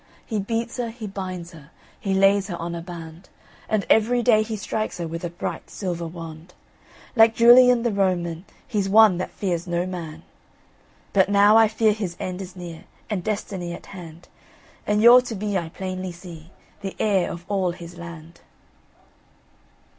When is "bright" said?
5.29-5.69